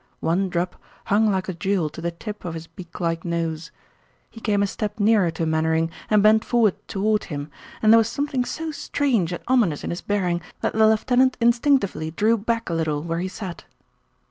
[0.19, 3.69] One drop hung like a jewel to the tip of his beaklike nose.
[4.31, 7.51] He came a step nearer to Mainwaring and bent forward toward him,
[7.83, 12.09] and there was something so strange and ominous in his bearing that the lieutenant instinctively
[12.09, 13.65] drew back a little where he sat.